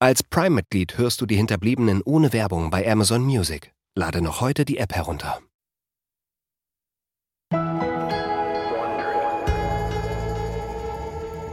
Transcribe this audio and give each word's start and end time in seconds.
Als 0.00 0.22
Prime-Mitglied 0.22 0.96
hörst 0.96 1.20
du 1.20 1.26
die 1.26 1.34
Hinterbliebenen 1.34 2.02
ohne 2.04 2.32
Werbung 2.32 2.70
bei 2.70 2.88
Amazon 2.88 3.22
Music. 3.24 3.72
Lade 3.96 4.22
noch 4.22 4.40
heute 4.40 4.64
die 4.64 4.78
App 4.78 4.94
herunter. 4.94 5.40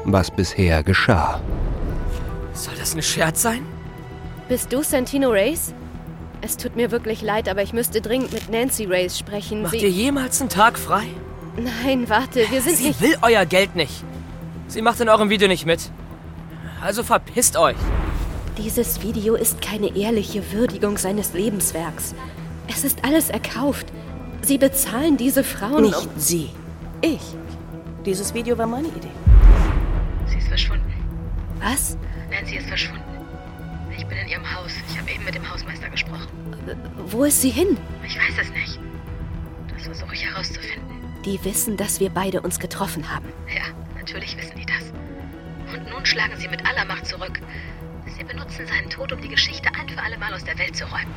Was 0.04 0.30
bisher 0.30 0.84
geschah. 0.84 1.42
Soll 2.54 2.76
das 2.78 2.94
ein 2.94 3.02
Scherz 3.02 3.42
sein? 3.42 3.66
Bist 4.48 4.72
du 4.72 4.84
Santino 4.84 5.32
Race? 5.32 5.74
Es 6.42 6.58
tut 6.58 6.76
mir 6.76 6.92
wirklich 6.92 7.24
leid, 7.24 7.50
aber 7.50 7.64
ich 7.64 7.74
müsste 7.74 8.00
dringend 8.02 8.32
mit 8.32 8.50
Nancy 8.50 8.86
Race 8.86 9.18
sprechen. 9.18 9.64
Macht 9.64 9.72
Sie 9.72 9.80
ihr 9.80 9.90
jemals 9.90 10.40
einen 10.42 10.52
Tag 10.52 10.78
frei? 10.78 11.08
Nein, 11.58 12.08
warte, 12.10 12.46
wir 12.52 12.62
sind 12.62 12.78
Sie 12.78 12.90
nicht. 12.90 13.02
will 13.02 13.18
euer 13.24 13.46
Geld 13.46 13.76
nicht. 13.76 14.04
Sie 14.68 14.84
macht 14.84 15.00
in 15.00 15.10
eurem 15.10 15.30
Video 15.30 15.48
nicht 15.48 15.66
mit. 15.66 15.90
Also 16.82 17.02
verpisst 17.02 17.58
euch. 17.58 17.78
Dieses 18.58 19.02
Video 19.02 19.36
ist 19.36 19.62
keine 19.62 19.96
ehrliche 19.96 20.52
Würdigung 20.54 20.98
seines 20.98 21.34
Lebenswerks. 21.34 22.16
Es 22.68 22.84
ist 22.84 23.04
alles 23.04 23.30
erkauft. 23.30 23.88
Sie 24.42 24.58
bezahlen 24.58 25.18
diese 25.18 25.44
Frauen. 25.44 25.84
Nicht 25.84 25.98
um- 26.08 26.10
sie. 26.18 26.50
Ich. 27.02 27.22
Dieses 28.06 28.34
Video 28.34 28.58
war 28.58 28.68
meine 28.68 28.88
Idee. 28.88 29.10
Sie 30.28 30.38
ist 30.38 30.48
verschwunden. 30.48 30.94
Was? 31.60 31.98
Nancy 32.32 32.56
ist 32.58 32.68
verschwunden. 32.68 33.04
Ich 33.98 34.06
bin 34.06 34.18
in 34.18 34.28
ihrem 34.28 34.56
Haus. 34.56 34.72
Ich 34.90 34.98
habe 35.00 35.12
eben 35.12 35.24
mit 35.26 35.36
dem 35.36 35.52
Hausmeister 35.52 35.90
gesprochen. 35.90 36.28
Wo 37.08 37.24
ist 37.24 37.42
sie 37.42 37.50
hin? 37.50 37.78
Ich 38.06 38.16
weiß 38.18 38.36
es 38.42 38.50
nicht. 38.52 38.80
Das 39.74 39.84
versuche 39.84 40.14
ich 40.14 40.26
herauszufinden. 40.26 40.86
Die 41.26 41.44
wissen, 41.44 41.76
dass 41.76 42.00
wir 42.00 42.10
beide 42.10 42.42
uns 42.42 42.60
getroffen 42.60 43.12
haben. 43.14 43.26
Ja, 43.54 43.64
natürlich 44.00 44.38
wissen 44.38 44.54
die 44.58 44.66
das. 44.66 44.94
Und 45.74 45.90
nun 45.90 46.06
schlagen 46.06 46.34
sie 46.38 46.48
mit 46.48 46.64
aller 46.66 46.86
Macht 46.86 47.06
zurück. 47.08 47.40
Sie 48.18 48.24
benutzen 48.24 48.66
seinen 48.66 48.90
Tod, 48.90 49.12
um 49.12 49.22
die 49.22 49.28
Geschichte 49.28 49.68
ein 49.78 49.90
für 49.90 50.02
alle 50.02 50.18
Mal 50.18 50.34
aus 50.34 50.46
der 50.46 50.58
Welt 50.58 50.74
zu 50.74 50.86
räumen. 50.86 51.14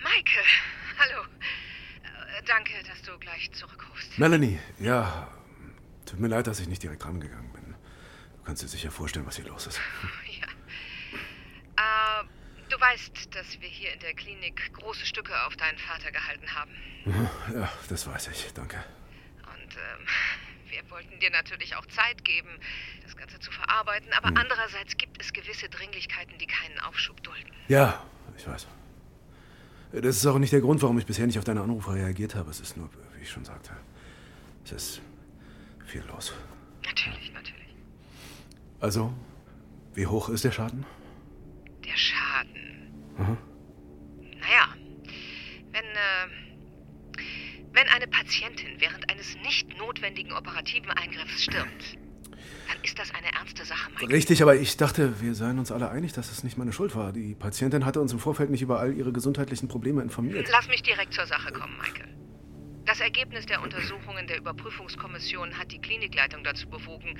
Maike, 0.00 0.40
hallo. 0.96 1.22
Äh, 2.04 2.42
danke, 2.46 2.72
dass 2.88 3.02
du 3.02 3.18
gleich 3.18 3.50
zurückrufst. 3.52 4.16
Melanie, 4.16 4.60
ja. 4.78 5.26
Tut 6.06 6.20
mir 6.20 6.28
leid, 6.28 6.46
dass 6.46 6.60
ich 6.60 6.68
nicht 6.68 6.84
direkt 6.84 7.04
rangegangen 7.04 7.52
bin. 7.52 7.63
Du 8.44 8.48
kannst 8.48 8.62
dir 8.62 8.68
sicher 8.68 8.90
vorstellen, 8.90 9.24
was 9.24 9.36
hier 9.36 9.46
los 9.46 9.66
ist. 9.66 9.80
Ja. 11.76 12.20
Äh, 12.20 12.24
du 12.68 12.78
weißt, 12.78 13.34
dass 13.34 13.58
wir 13.58 13.68
hier 13.68 13.90
in 13.94 14.00
der 14.00 14.12
Klinik 14.12 14.70
große 14.74 15.06
Stücke 15.06 15.32
auf 15.46 15.56
deinen 15.56 15.78
Vater 15.78 16.12
gehalten 16.12 16.54
haben. 16.54 16.70
Ja, 17.54 17.72
das 17.88 18.06
weiß 18.06 18.28
ich. 18.28 18.52
Danke. 18.52 18.84
Und 19.46 19.74
ähm, 19.76 20.06
wir 20.68 20.90
wollten 20.90 21.18
dir 21.20 21.30
natürlich 21.30 21.74
auch 21.74 21.86
Zeit 21.86 22.22
geben, 22.22 22.50
das 23.02 23.16
Ganze 23.16 23.40
zu 23.40 23.50
verarbeiten. 23.50 24.12
Aber 24.12 24.28
andererseits 24.38 24.98
gibt 24.98 25.18
es 25.22 25.32
gewisse 25.32 25.70
Dringlichkeiten, 25.70 26.36
die 26.36 26.46
keinen 26.46 26.78
Aufschub 26.80 27.22
dulden. 27.22 27.50
Ja, 27.68 28.04
ich 28.36 28.46
weiß. 28.46 28.66
Das 29.92 30.16
ist 30.16 30.26
auch 30.26 30.38
nicht 30.38 30.52
der 30.52 30.60
Grund, 30.60 30.82
warum 30.82 30.98
ich 30.98 31.06
bisher 31.06 31.26
nicht 31.26 31.38
auf 31.38 31.44
deine 31.44 31.62
Anrufe 31.62 31.94
reagiert 31.94 32.34
habe. 32.34 32.50
Es 32.50 32.60
ist 32.60 32.76
nur, 32.76 32.90
wie 33.16 33.22
ich 33.22 33.30
schon 33.30 33.46
sagte, 33.46 33.70
es 34.64 34.72
ist 34.72 35.00
viel 35.86 36.02
los. 36.02 36.34
Natürlich, 36.84 37.32
natürlich. 37.32 37.53
Also, 38.84 39.10
wie 39.94 40.06
hoch 40.06 40.28
ist 40.28 40.44
der 40.44 40.50
Schaden? 40.50 40.84
Der 41.86 41.96
Schaden. 41.96 42.92
Mhm. 43.16 43.38
Naja, 44.40 44.74
wenn, 45.72 45.84
äh, 45.84 47.22
wenn 47.72 47.88
eine 47.88 48.06
Patientin 48.06 48.78
während 48.80 49.08
eines 49.08 49.38
nicht 49.42 49.74
notwendigen 49.78 50.34
operativen 50.34 50.90
Eingriffs 50.90 51.44
stirbt, 51.44 51.96
dann 52.68 52.76
ist 52.82 52.98
das 52.98 53.10
eine 53.14 53.32
ernste 53.32 53.64
Sache, 53.64 53.90
Mike. 53.90 54.12
Richtig, 54.12 54.42
aber 54.42 54.54
ich 54.54 54.76
dachte, 54.76 55.18
wir 55.22 55.34
seien 55.34 55.58
uns 55.58 55.72
alle 55.72 55.88
einig, 55.88 56.12
dass 56.12 56.30
es 56.30 56.44
nicht 56.44 56.58
meine 56.58 56.74
Schuld 56.74 56.94
war. 56.94 57.14
Die 57.14 57.34
Patientin 57.34 57.86
hatte 57.86 58.02
uns 58.02 58.12
im 58.12 58.18
Vorfeld 58.18 58.50
nicht 58.50 58.60
über 58.60 58.80
all 58.80 58.92
ihre 58.92 59.12
gesundheitlichen 59.14 59.66
Probleme 59.66 60.02
informiert. 60.02 60.46
Lass 60.52 60.68
mich 60.68 60.82
direkt 60.82 61.14
zur 61.14 61.24
Sache 61.24 61.54
kommen, 61.54 61.74
Michael. 61.78 62.14
Das 62.84 63.00
Ergebnis 63.00 63.46
der 63.46 63.62
Untersuchungen 63.62 64.26
der 64.26 64.36
Überprüfungskommission 64.36 65.58
hat 65.58 65.72
die 65.72 65.80
Klinikleitung 65.80 66.44
dazu 66.44 66.68
bewogen, 66.68 67.16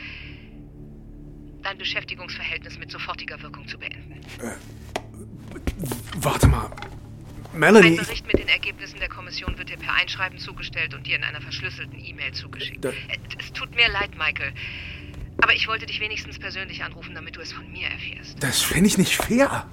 dein 1.64 1.78
Beschäftigungsverhältnis 1.78 2.78
mit 2.78 2.90
sofortiger 2.90 3.40
Wirkung 3.42 3.66
zu 3.66 3.78
beenden. 3.78 4.20
Warte 6.16 6.46
mal. 6.46 6.70
Ein 7.52 7.58
Melanie. 7.60 7.96
Bericht 7.96 8.26
mit 8.26 8.38
den 8.38 8.48
Ergebnissen 8.48 8.98
der 8.98 9.08
Kommission 9.08 9.56
wird 9.58 9.68
dir 9.70 9.76
per 9.76 9.94
Einschreiben 9.94 10.38
zugestellt 10.38 10.94
und 10.94 11.06
dir 11.06 11.16
in 11.16 11.24
einer 11.24 11.40
verschlüsselten 11.40 11.98
E-Mail 12.04 12.32
zugeschickt. 12.32 12.84
Da- 12.84 12.90
Äh, 12.90 13.18
Es 13.38 13.52
tut 13.52 13.74
mir 13.74 13.88
leid, 13.88 14.10
Michael. 14.16 14.52
Aber 15.42 15.54
ich 15.54 15.66
wollte 15.68 15.86
dich 15.86 16.00
wenigstens 16.00 16.38
persönlich 16.38 16.82
anrufen, 16.84 17.14
damit 17.14 17.36
du 17.36 17.40
es 17.40 17.52
von 17.52 17.70
mir 17.70 17.88
erfährst. 17.88 18.42
Das 18.42 18.62
finde 18.62 18.86
ich 18.88 18.98
nicht 18.98 19.16
fair. 19.16 19.66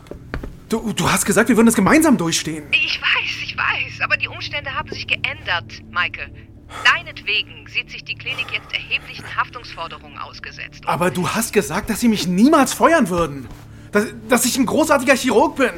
Du, 0.70 0.94
du 0.94 1.10
hast 1.10 1.26
gesagt, 1.26 1.50
wir 1.50 1.58
würden 1.58 1.68
es 1.68 1.76
gemeinsam 1.76 2.18
durchstehen. 2.18 2.66
Ich 2.72 3.00
weiß, 3.02 3.42
ich 3.44 3.58
weiß, 3.58 4.02
aber 4.02 4.18
die 4.18 4.28
Umstände 4.28 4.74
haben 4.74 4.90
sich 4.92 5.06
geändert, 5.08 5.82
Michael. 5.92 6.32
Deinetwegen 6.86 7.68
sieht 7.68 7.90
sich 7.92 8.04
die 8.04 8.16
Klinik 8.16 8.48
jetzt 8.52 8.72
erheblichen 8.74 9.36
Haftungsforderungen 9.36 10.18
ausgesetzt. 10.18 10.84
Aber 10.86 11.12
du 11.12 11.28
hast 11.30 11.54
gesagt, 11.54 11.90
dass 11.90 12.00
sie 12.00 12.08
mich 12.08 12.28
niemals 12.28 12.74
feuern 12.74 13.10
würden. 13.10 13.48
Dass, 13.92 14.06
dass 14.30 14.46
ich 14.46 14.58
ein 14.58 14.66
großartiger 14.66 15.16
Chirurg 15.16 15.56
bin. 15.58 15.72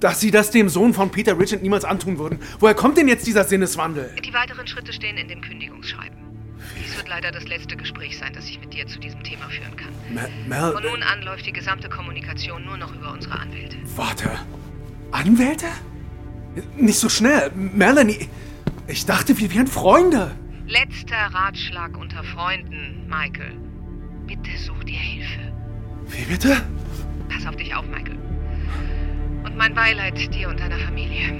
Dass 0.00 0.20
sie 0.20 0.30
das 0.30 0.50
dem 0.50 0.68
Sohn 0.68 0.94
von 0.94 1.10
Peter 1.10 1.38
Richard 1.38 1.62
niemals 1.62 1.84
antun 1.84 2.18
würden. 2.18 2.38
Woher 2.60 2.74
kommt 2.74 2.98
denn 2.98 3.08
jetzt 3.08 3.26
dieser 3.26 3.44
Sinneswandel? 3.44 4.14
Die 4.24 4.32
weiteren 4.34 4.66
Schritte 4.66 4.92
stehen 4.92 5.16
in 5.16 5.28
dem 5.28 5.40
Kündigungsschreiben. 5.40 6.16
Dies 6.80 6.96
wird 6.96 7.08
leider 7.08 7.30
das 7.32 7.44
letzte 7.48 7.76
Gespräch 7.76 8.18
sein, 8.18 8.32
das 8.32 8.46
ich 8.46 8.60
mit 8.60 8.72
dir 8.72 8.86
zu 8.86 8.98
diesem 9.00 9.22
Thema 9.24 9.48
führen 9.48 9.76
kann. 9.76 9.92
Mel, 10.12 10.28
Mel 10.48 10.72
Von 10.72 10.82
nun 10.82 11.02
an 11.02 11.22
läuft 11.22 11.46
die 11.46 11.52
gesamte 11.52 11.88
Kommunikation 11.88 12.64
nur 12.64 12.76
noch 12.76 12.94
über 12.94 13.12
unsere 13.12 13.38
Anwälte. 13.38 13.76
warte. 13.96 14.30
Anwälte? 15.10 15.66
Nicht 16.76 16.98
so 16.98 17.08
schnell. 17.08 17.50
Melanie, 17.54 18.28
ich 18.92 19.06
dachte, 19.06 19.38
wir 19.38 19.52
wären 19.52 19.66
Freunde. 19.66 20.32
Letzter 20.66 21.16
Ratschlag 21.16 21.96
unter 21.96 22.22
Freunden, 22.22 23.06
Michael. 23.08 23.56
Bitte 24.26 24.50
such 24.58 24.84
dir 24.84 24.98
Hilfe. 24.98 25.52
Wie 26.08 26.24
bitte? 26.30 26.62
Pass 27.28 27.46
auf 27.46 27.56
dich 27.56 27.74
auf, 27.74 27.86
Michael. 27.86 28.18
Und 29.44 29.56
mein 29.56 29.74
Beileid 29.74 30.32
dir 30.34 30.48
und 30.48 30.60
deiner 30.60 30.78
Familie. 30.78 31.32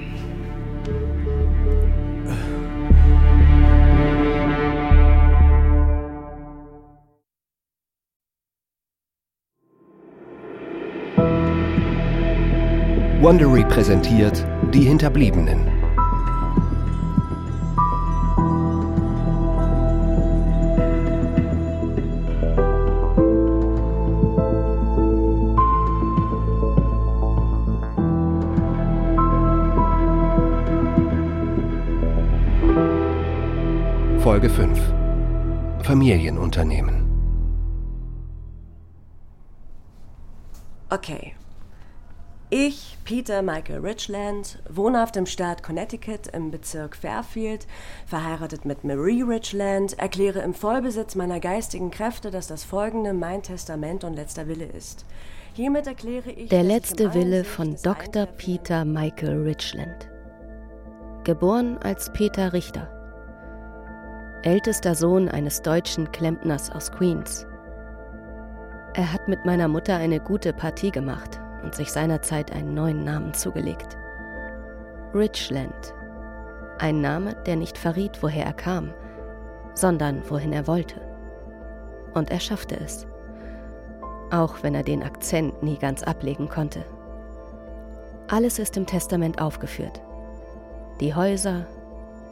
Wondery 13.20 13.64
präsentiert 13.64 14.44
Die 14.72 14.82
Hinterbliebenen. 14.82 15.71
Folge 34.42 34.56
5 34.56 35.84
Familienunternehmen 35.84 37.08
Okay. 40.90 41.34
Ich, 42.50 42.98
Peter 43.04 43.40
Michael 43.40 43.80
Richland, 43.80 44.58
wohnhaft 44.68 45.16
im 45.16 45.26
Staat 45.26 45.62
Connecticut 45.62 46.26
im 46.26 46.50
Bezirk 46.50 46.96
Fairfield, 46.96 47.68
verheiratet 48.04 48.64
mit 48.64 48.82
Marie 48.82 49.22
Richland, 49.22 49.96
erkläre 49.98 50.40
im 50.40 50.54
Vollbesitz 50.54 51.14
meiner 51.14 51.38
geistigen 51.38 51.92
Kräfte, 51.92 52.32
dass 52.32 52.48
das 52.48 52.64
folgende 52.64 53.12
mein 53.12 53.44
Testament 53.44 54.02
und 54.02 54.14
letzter 54.14 54.48
Wille 54.48 54.66
ist. 54.66 55.06
Hiermit 55.54 55.86
erkläre 55.86 56.30
ich. 56.32 56.48
Der 56.48 56.64
letzte 56.64 57.14
Wille 57.14 57.44
von 57.44 57.76
Dr. 57.84 58.26
Peter 58.26 58.84
Michael 58.84 59.44
Richland. 59.44 60.08
Geboren 61.22 61.78
als 61.78 62.12
Peter 62.12 62.52
Richter. 62.52 63.01
Ältester 64.44 64.96
Sohn 64.96 65.28
eines 65.28 65.62
deutschen 65.62 66.10
Klempners 66.10 66.68
aus 66.68 66.90
Queens. 66.90 67.46
Er 68.92 69.12
hat 69.12 69.28
mit 69.28 69.44
meiner 69.44 69.68
Mutter 69.68 69.94
eine 69.94 70.18
gute 70.18 70.52
Partie 70.52 70.90
gemacht 70.90 71.40
und 71.62 71.76
sich 71.76 71.92
seinerzeit 71.92 72.50
einen 72.50 72.74
neuen 72.74 73.04
Namen 73.04 73.34
zugelegt. 73.34 73.96
Richland. 75.14 75.94
Ein 76.80 77.00
Name, 77.00 77.36
der 77.46 77.54
nicht 77.54 77.78
verriet, 77.78 78.20
woher 78.20 78.44
er 78.44 78.52
kam, 78.52 78.92
sondern 79.74 80.28
wohin 80.28 80.52
er 80.52 80.66
wollte. 80.66 81.00
Und 82.12 82.32
er 82.32 82.40
schaffte 82.40 82.80
es. 82.80 83.06
Auch 84.32 84.64
wenn 84.64 84.74
er 84.74 84.82
den 84.82 85.04
Akzent 85.04 85.62
nie 85.62 85.78
ganz 85.78 86.02
ablegen 86.02 86.48
konnte. 86.48 86.84
Alles 88.26 88.58
ist 88.58 88.76
im 88.76 88.86
Testament 88.86 89.40
aufgeführt. 89.40 90.00
Die 90.98 91.14
Häuser, 91.14 91.64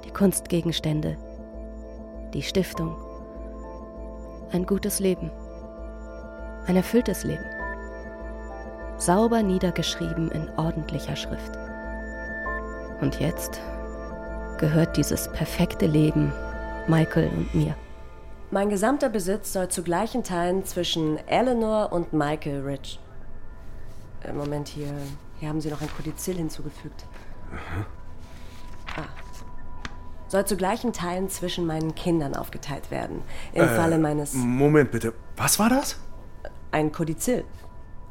die 0.05 0.11
Kunstgegenstände, 0.11 1.17
die 2.35 2.43
Stiftung. 2.43 2.97
Ein 4.53 4.67
gutes 4.67 5.01
Leben. 5.01 5.31
Ein 6.67 6.77
erfülltes 6.77 7.25
Leben. 7.25 7.45
Sauber 8.99 9.43
niedergeschrieben 9.43 10.31
in 10.31 10.49
ordentlicher 10.57 11.17
Schrift. 11.17 11.53
Und 13.01 13.19
jetzt 13.21 13.61
gehört 14.59 14.97
dieses 14.97 15.31
perfekte 15.33 15.87
Leben 15.87 16.33
Michael 16.87 17.29
und 17.29 17.55
mir. 17.55 17.75
Mein 18.51 18.69
gesamter 18.69 19.09
Besitz 19.09 19.53
soll 19.53 19.69
zu 19.69 19.83
gleichen 19.83 20.25
Teilen 20.25 20.65
zwischen 20.65 21.17
Eleanor 21.29 21.93
und 21.93 22.13
Michael 22.13 22.63
Rich. 22.63 22.99
Äh, 24.25 24.33
Moment, 24.33 24.69
hier, 24.69 24.93
hier 25.39 25.49
haben 25.49 25.61
Sie 25.61 25.71
noch 25.71 25.81
ein 25.81 25.91
Kodizill 25.97 26.37
hinzugefügt. 26.37 27.05
Ah. 27.53 28.00
Soll 30.31 30.45
zu 30.45 30.57
gleichen 30.57 30.93
Teilen 30.93 31.29
zwischen 31.29 31.67
meinen 31.67 31.97
Kindern 31.97 32.37
aufgeteilt 32.37 32.93
werden. 32.93 33.23
Im 33.53 33.69
Falle 33.69 33.99
meines. 33.99 34.33
Moment 34.33 34.93
bitte. 34.93 35.13
Was 35.37 35.59
war 35.59 35.69
das? 35.69 35.97
Ein 36.71 36.93
Kodizill. 36.93 37.45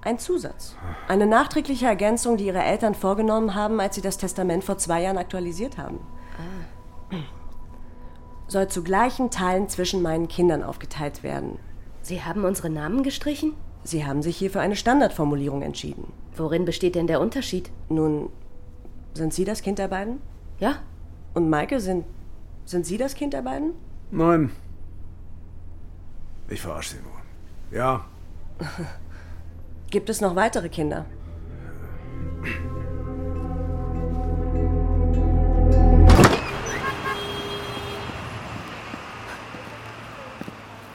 Ein 0.01 0.19
Zusatz. 0.19 0.75
Eine 1.07 1.27
nachträgliche 1.27 1.85
Ergänzung, 1.85 2.35
die 2.35 2.47
ihre 2.47 2.61
Eltern 2.61 2.93
vorgenommen 2.93 3.55
haben, 3.55 3.79
als 3.79 3.95
sie 3.95 4.01
das 4.01 4.17
Testament 4.17 4.65
vor 4.65 4.77
zwei 4.77 5.01
Jahren 5.01 5.17
aktualisiert 5.17 5.77
haben. 5.77 6.01
Soll 8.47 8.67
zu 8.67 8.83
gleichen 8.83 9.31
Teilen 9.31 9.69
zwischen 9.69 10.01
meinen 10.01 10.27
Kindern 10.27 10.61
aufgeteilt 10.61 11.23
werden. 11.23 11.57
Sie 12.01 12.21
haben 12.21 12.43
unsere 12.43 12.69
Namen 12.69 13.01
gestrichen? 13.01 13.53
Sie 13.85 14.05
haben 14.05 14.23
sich 14.23 14.35
hier 14.35 14.51
für 14.51 14.59
eine 14.59 14.75
Standardformulierung 14.75 15.61
entschieden. 15.61 16.11
Worin 16.35 16.65
besteht 16.65 16.95
denn 16.95 17.07
der 17.07 17.21
Unterschied? 17.21 17.71
Nun, 17.87 18.29
sind 19.13 19.33
Sie 19.33 19.45
das 19.45 19.61
Kind 19.61 19.79
der 19.79 19.87
beiden? 19.87 20.21
Ja? 20.59 20.79
Und 21.33 21.49
Maike, 21.49 21.79
sind, 21.79 22.05
sind 22.65 22.85
Sie 22.85 22.97
das 22.97 23.15
Kind 23.15 23.33
der 23.33 23.41
beiden? 23.41 23.73
Nein. 24.11 24.51
Ich 26.47 26.61
verarsche 26.61 26.95
sie 26.95 27.01
nur. 27.01 27.77
Ja, 27.79 28.05
Gibt 29.91 30.09
es 30.09 30.21
noch 30.21 30.35
weitere 30.35 30.69
Kinder? 30.69 31.05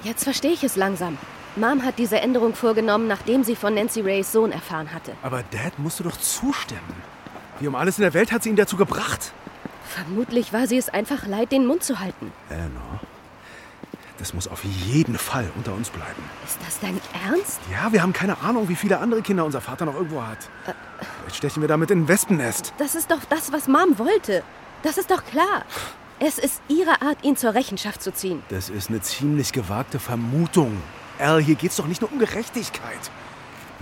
Jetzt 0.03 0.25
verstehe 0.25 0.53
ich 0.53 0.63
es 0.65 0.77
langsam. 0.77 1.17
Mom 1.57 1.83
hat 1.85 1.99
diese 1.99 2.21
Änderung 2.21 2.55
vorgenommen, 2.55 3.07
nachdem 3.07 3.45
sie 3.45 3.57
von 3.57 3.75
Nancy 3.75 4.01
Rays 4.01 4.33
Sohn 4.33 4.53
erfahren 4.53 4.93
hatte. 4.93 5.13
aber 5.23 5.43
Dad 5.51 5.79
musst 5.79 6.01
du 6.01 6.05
doch 6.05 6.17
zustimmen. 6.17 6.81
Wie 7.61 7.69
um 7.69 7.75
alles 7.77 7.99
in 7.99 8.03
der 8.03 8.13
Welt 8.15 8.33
hat 8.33 8.43
sie 8.43 8.51
ihn 8.51 8.57
dazu 8.57 8.77
gebracht? 8.77 9.33
Vermutlich 9.95 10.53
war 10.53 10.67
sie 10.67 10.77
es 10.77 10.89
einfach 10.89 11.25
leid, 11.25 11.53
den 11.53 11.67
Mund 11.67 11.85
zu 11.85 12.01
halten. 12.01 12.33
Eleanor, 12.51 13.01
das 14.19 14.35
muss 14.35 14.49
auf 14.49 14.65
jeden 14.65 15.17
Fall 15.17 15.49
unter 15.57 15.73
uns 15.73 15.89
bleiben. 15.91 16.21
Ist 16.45 16.59
das 16.67 16.81
dein 16.81 17.01
Ernst? 17.25 17.61
Ja, 17.71 17.93
wir 17.93 18.03
haben 18.03 18.13
keine 18.13 18.41
Ahnung, 18.41 18.69
wie 18.69 18.75
viele 18.75 18.99
andere 18.99 19.23
Kinder 19.23 19.45
unser 19.45 19.61
Vater 19.61 19.85
noch 19.85 19.95
irgendwo 19.95 20.21
hat. 20.21 20.51
Vielleicht 21.21 21.37
stechen 21.37 21.63
wir 21.63 21.69
damit 21.69 21.93
in 21.93 22.03
ein 22.03 22.09
Wespennest. 22.09 22.75
Das 22.79 22.97
ist 22.97 23.13
doch 23.13 23.25
das, 23.29 23.53
was 23.53 23.69
Mom 23.69 23.97
wollte. 23.97 24.43
Das 24.83 24.99
ist 24.99 25.13
doch 25.13 25.25
klar. 25.25 25.65
Es 26.19 26.39
ist 26.39 26.61
ihre 26.67 27.01
Art, 27.01 27.23
ihn 27.23 27.37
zur 27.37 27.55
Rechenschaft 27.55 28.03
zu 28.03 28.13
ziehen. 28.13 28.43
Das 28.49 28.71
ist 28.71 28.91
eine 28.91 29.01
ziemlich 29.01 29.53
gewagte 29.53 30.01
Vermutung. 30.01 30.77
Al, 31.21 31.41
hier 31.41 31.55
geht's 31.55 31.77
doch 31.77 31.87
nicht 31.87 32.01
nur 32.01 32.11
um 32.11 32.19
Gerechtigkeit. 32.19 33.11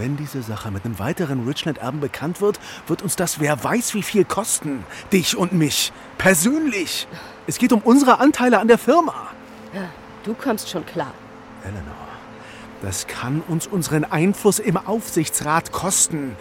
Wenn 0.02 0.16
diese 0.16 0.42
Sache 0.42 0.72
mit 0.72 0.84
einem 0.84 0.98
weiteren 0.98 1.46
Richland-Erben 1.46 2.00
bekannt 2.00 2.40
wird, 2.40 2.58
wird 2.88 3.02
uns 3.02 3.14
das 3.14 3.38
wer 3.38 3.62
weiß 3.62 3.94
wie 3.94 4.02
viel 4.02 4.24
kosten. 4.24 4.84
Dich 5.12 5.36
und 5.36 5.52
mich. 5.52 5.92
Persönlich. 6.18 7.06
Es 7.46 7.56
geht 7.56 7.72
um 7.72 7.80
unsere 7.82 8.18
Anteile 8.18 8.58
an 8.58 8.66
der 8.66 8.78
Firma. 8.78 9.28
Ja, 9.72 9.82
du 10.24 10.34
kommst 10.34 10.68
schon 10.68 10.84
klar. 10.86 11.14
Eleanor, 11.62 11.94
das 12.82 13.06
kann 13.06 13.44
uns 13.46 13.68
unseren 13.68 14.04
Einfluss 14.04 14.58
im 14.58 14.76
Aufsichtsrat 14.76 15.70
kosten. 15.70 16.34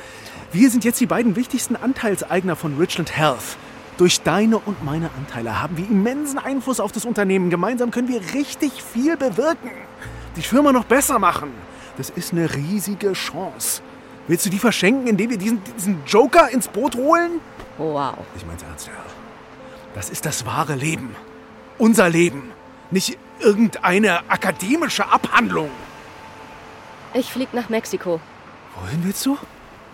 Wir 0.52 0.72
sind 0.72 0.84
jetzt 0.84 1.00
die 1.00 1.06
beiden 1.06 1.36
wichtigsten 1.36 1.76
Anteilseigner 1.76 2.56
von 2.56 2.80
Richland 2.80 3.16
Health. 3.16 3.58
Durch 3.98 4.22
deine 4.22 4.58
und 4.58 4.84
meine 4.84 5.12
Anteile 5.20 5.62
haben 5.62 5.78
wir 5.78 5.86
immensen 5.86 6.40
Einfluss 6.40 6.80
auf 6.80 6.92
das 6.92 7.06
Unternehmen. 7.06 7.52
Gemeinsam 7.52 7.92
können 7.92 8.08
wir 8.08 8.22
richtig 8.34 8.82
viel 8.82 9.18
bewirken. 9.18 9.70
Die 10.36 10.42
Firma 10.42 10.72
noch 10.72 10.86
besser 10.86 11.20
machen. 11.20 11.52
Das 11.98 12.10
ist 12.10 12.32
eine 12.32 12.54
riesige 12.54 13.14
Chance. 13.14 13.82
Willst 14.28 14.46
du 14.46 14.50
die 14.50 14.60
verschenken, 14.60 15.08
indem 15.08 15.30
wir 15.32 15.38
diesen, 15.38 15.62
diesen 15.76 16.04
Joker 16.06 16.50
ins 16.50 16.68
Boot 16.68 16.96
holen? 16.96 17.42
Wow. 17.78 18.16
Ich 18.36 18.46
mein's 18.46 18.64
ernst, 18.64 18.90
Al. 18.90 18.96
Das 19.96 20.10
ist 20.10 20.26
das 20.26 20.46
wahre 20.46 20.76
Leben. 20.76 21.16
Unser 21.78 22.10
Leben. 22.10 22.52
Nicht 22.92 23.18
irgendeine 23.40 24.30
akademische 24.30 25.08
Abhandlung. 25.08 25.70
Ich 27.14 27.32
flieg 27.32 27.54
nach 27.54 27.70
Mexiko. 27.70 28.22
Wohin 28.80 29.04
willst 29.04 29.26
du? 29.26 29.38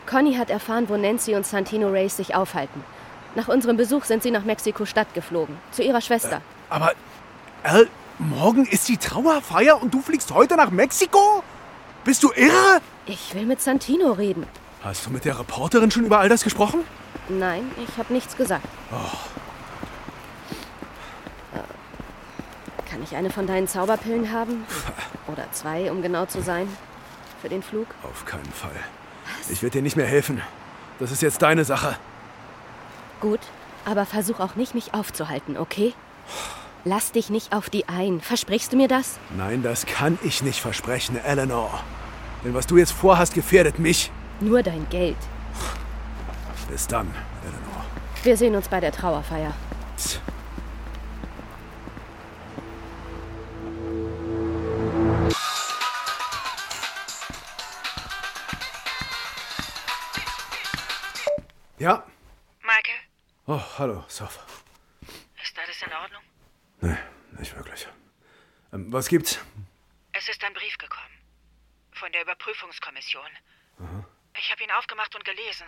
Conny 0.06 0.36
hat 0.36 0.50
erfahren, 0.50 0.88
wo 0.88 0.98
Nancy 0.98 1.36
und 1.36 1.46
Santino 1.46 1.90
Race 1.90 2.18
sich 2.18 2.36
aufhalten. 2.36 2.84
Nach 3.36 3.48
unserem 3.48 3.78
Besuch 3.78 4.06
sind 4.06 4.24
sie 4.24 4.32
nach 4.32 4.44
Mexiko-Stadt 4.44 5.14
geflogen. 5.14 5.58
Zu 5.72 5.84
ihrer 5.84 6.02
Schwester. 6.02 6.42
Aber, 6.70 6.94
Al, 7.64 7.88
morgen 8.20 8.66
ist 8.66 8.88
die 8.88 8.98
Trauerfeier 8.98 9.82
und 9.82 9.94
du 9.94 10.02
fliegst 10.02 10.32
heute 10.32 10.56
nach 10.56 10.72
Mexiko? 10.72 11.44
Bist 12.08 12.24
du 12.24 12.32
irre? 12.32 12.80
Ich 13.06 13.36
will 13.36 13.46
mit 13.46 13.62
Santino 13.62 14.14
reden. 14.14 14.48
Hast 14.82 15.06
du 15.06 15.10
mit 15.10 15.26
der 15.26 15.38
Reporterin 15.38 15.92
schon 15.92 16.06
über 16.06 16.20
all 16.20 16.30
das 16.30 16.46
gesprochen? 16.46 16.86
Nein, 17.28 17.70
ich 17.86 17.98
habe 17.98 18.14
nichts 18.14 18.38
gesagt. 18.38 18.64
Äh, 21.54 21.60
Kann 22.90 23.04
ich 23.04 23.14
eine 23.18 23.30
von 23.30 23.46
deinen 23.46 23.68
Zauberpillen 23.68 24.32
haben? 24.32 24.66
Oder 25.28 25.52
zwei, 25.52 25.92
um 25.92 26.02
genau 26.02 26.26
zu 26.26 26.42
sein? 26.42 26.70
Für 27.42 27.50
den 27.50 27.62
Flug? 27.62 27.88
Auf 28.04 28.24
keinen 28.24 28.54
Fall. 28.54 28.72
Ich 29.50 29.62
werde 29.62 29.80
dir 29.80 29.82
nicht 29.82 29.98
mehr 29.98 30.08
helfen. 30.08 30.42
Das 31.00 31.12
ist 31.12 31.22
jetzt 31.22 31.42
deine 31.42 31.66
Sache. 31.66 31.98
Gut, 33.20 33.42
aber 33.84 34.06
versuch 34.06 34.40
auch 34.40 34.56
nicht, 34.56 34.74
mich 34.74 34.94
aufzuhalten, 34.94 35.58
okay? 35.58 35.94
Lass 36.86 37.12
dich 37.12 37.30
nicht 37.30 37.54
auf 37.54 37.70
die 37.70 37.90
ein. 37.90 38.22
Versprichst 38.22 38.72
du 38.72 38.78
mir 38.78 38.88
das? 38.88 39.20
Nein, 39.36 39.62
das 39.62 39.86
kann 39.86 40.18
ich 40.24 40.42
nicht 40.42 40.62
versprechen, 40.62 41.18
Eleanor. 41.22 41.84
Denn 42.48 42.54
was 42.54 42.66
du 42.66 42.78
jetzt 42.78 42.94
vorhast, 42.94 43.34
gefährdet 43.34 43.78
mich. 43.78 44.10
Nur 44.40 44.64
dein 44.64 44.88
Geld. 44.90 45.18
Bis 46.72 46.88
dann, 46.88 47.14
Eleanor. 47.44 47.84
Wir 48.24 48.38
sehen 48.38 48.56
uns 48.56 48.70
bei 48.70 48.80
der 48.80 48.94
Trauerfeier. 48.94 49.54
Psst. 49.98 50.22
Ja. 61.80 62.06
Michael, 62.62 62.96
Oh, 63.46 63.62
hallo, 63.78 64.06
Soph. 64.08 64.40
ist 65.44 65.60
alles 65.60 65.82
in 65.86 65.92
Ordnung? 65.94 66.22
Nee, 66.80 66.98
nicht 67.42 67.54
wirklich. 67.58 67.90
Ähm, 68.72 68.94
was 68.94 69.10
gibt's? 69.10 69.38
Es 70.14 70.30
ist 70.30 70.42
ein 70.46 70.54
Brief 70.54 70.78
gekommen. 70.78 71.12
Von 71.92 72.07
der 72.18 72.24
Überprüfungskommission. 72.24 73.30
Ich 74.40 74.52
habe 74.52 74.64
ihn 74.64 74.72
aufgemacht 74.72 75.14
und 75.16 75.24
gelesen. 75.24 75.68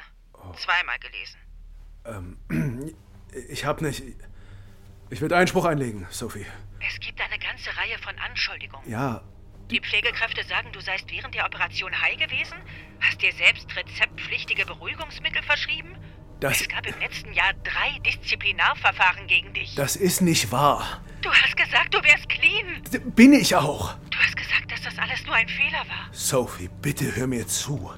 Zweimal 0.58 0.98
gelesen. 1.00 2.96
Ich 3.48 3.64
hab 3.64 3.80
nicht. 3.82 4.02
Ich 5.12 5.22
will 5.22 5.32
Einspruch 5.32 5.66
einlegen, 5.66 6.08
Sophie. 6.10 6.48
Es 6.80 7.00
gibt 7.00 7.22
eine 7.22 7.38
ganze 7.38 7.70
Reihe 7.78 7.96
von 8.00 8.18
Anschuldigungen. 8.18 8.90
Ja, 8.90 9.22
Die 9.70 9.80
Pflegekräfte 9.80 10.44
sagen, 10.46 10.72
du 10.72 10.80
seist 10.80 11.12
während 11.12 11.36
der 11.36 11.46
Operation 11.46 11.92
high 12.02 12.18
gewesen, 12.18 12.58
hast 13.02 13.22
dir 13.22 13.32
selbst 13.34 13.68
rezeptpflichtige 13.76 14.66
Beruhigungsmittel 14.66 15.44
verschrieben. 15.44 15.96
Das, 16.40 16.62
Es 16.62 16.70
gab 16.70 16.86
im 16.86 16.98
letzten 17.00 17.34
Jahr 17.34 17.54
drei 17.64 18.00
Disziplinarverfahren 18.06 19.28
gegen 19.28 19.54
dich. 19.54 19.76
das 19.76 19.96
ist 19.96 20.22
nicht 20.22 20.52
wahr. 20.52 21.02
Du 21.22 21.30
hast 21.30 21.58
gesagt, 21.58 21.94
du 21.94 22.02
wärst 22.04 22.30
clean. 22.30 22.82
Bin 23.14 23.34
ich 23.34 23.56
auch. 23.56 23.96
Du 24.10 24.18
hast 24.18 24.38
gesagt, 24.38 24.72
dass 24.72 24.82
das 24.82 24.98
alles 24.98 25.26
nur 25.26 25.36
ein 25.36 25.50
Fehler 25.50 25.80
war. 25.80 26.08
Sophie, 26.12 26.70
bitte 26.82 27.14
hör 27.16 27.28
mir 27.28 27.46
zu. 27.46 27.92